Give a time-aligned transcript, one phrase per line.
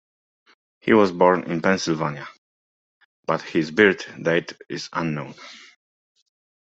[0.79, 2.27] He was born in Pennsylvania,
[3.27, 5.35] but his birth date is unknown.